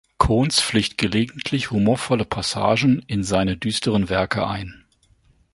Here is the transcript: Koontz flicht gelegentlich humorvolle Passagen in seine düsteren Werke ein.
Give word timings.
Koontz 0.17 0.59
flicht 0.61 0.97
gelegentlich 0.97 1.69
humorvolle 1.69 2.25
Passagen 2.25 3.03
in 3.05 3.23
seine 3.23 3.55
düsteren 3.55 4.09
Werke 4.09 4.47
ein. 4.47 4.83